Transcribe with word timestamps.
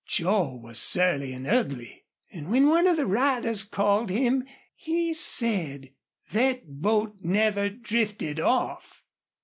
Joel 0.07 0.59
was 0.59 0.79
surly 0.79 1.31
an' 1.31 1.45
ugly. 1.45 2.05
An' 2.31 2.49
when 2.49 2.65
one 2.65 2.87
of 2.87 2.97
the 2.97 3.05
riders 3.05 3.63
called 3.63 4.09
him 4.09 4.45
he 4.73 5.13
said: 5.13 5.93
'Thet 6.25 6.63
boat 6.67 7.17
NEVER 7.21 7.69
DRIFTED 7.69 8.39
OFF. 8.39 9.03